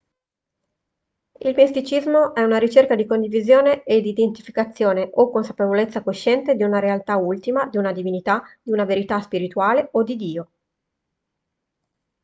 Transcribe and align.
il 1.41 1.53
misticismo 1.53 2.33
è 2.33 2.41
una 2.41 2.57
ricerca 2.57 2.95
di 2.95 3.05
condivisione 3.05 3.83
ed 3.83 4.07
identificazione 4.07 5.07
o 5.13 5.29
consapevolezza 5.29 6.01
cosciente 6.01 6.55
di 6.55 6.63
una 6.63 6.79
realtà 6.79 7.17
ultima 7.17 7.67
di 7.67 7.77
una 7.77 7.91
divinità 7.91 8.41
di 8.63 8.71
una 8.71 8.85
verità 8.85 9.21
spirituale 9.21 9.89
o 9.91 10.01
di 10.01 10.15
dio 10.15 10.49